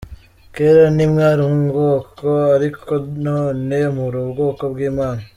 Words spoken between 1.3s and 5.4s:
ubwoko ariko none muri ubwoko bw’Imana.